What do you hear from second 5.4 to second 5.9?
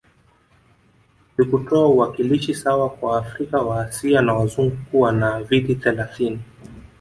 viti